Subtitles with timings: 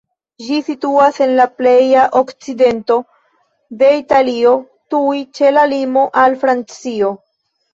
[0.43, 2.97] Ĝi situas en la pleja okcidento
[3.83, 4.55] de Italio,
[4.95, 7.15] tuj ĉe la limo al Francio.